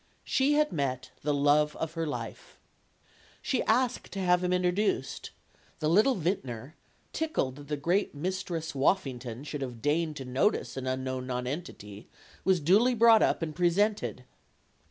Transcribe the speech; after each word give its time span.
She 0.23 0.53
had 0.53 0.71
met 0.71 1.11
the 1.21 1.31
love 1.31 1.75
of 1.75 1.93
her 1.93 2.07
life. 2.07 2.59
She 3.39 3.61
asked 3.65 4.11
to 4.13 4.19
have 4.19 4.43
him 4.43 4.51
introduced. 4.51 5.29
The 5.77 5.87
little 5.89 6.15
vint 6.15 6.43
ner, 6.43 6.73
tickled 7.13 7.55
that 7.57 7.67
the 7.67 7.77
great 7.77 8.15
Mistress 8.15 8.71
Woffington 8.73 9.43
should 9.45 9.61
PEG 9.61 9.67
WOFFINGTON 9.67 9.67
49 9.67 9.69
have 9.73 9.81
deigned 9.83 10.15
to 10.15 10.25
notice 10.25 10.75
an 10.75 10.87
unknown 10.87 11.27
nonentity, 11.27 12.07
was 12.43 12.59
duly 12.59 12.95
brought 12.95 13.21
up 13.21 13.43
and 13.43 13.55
presented. 13.55 14.23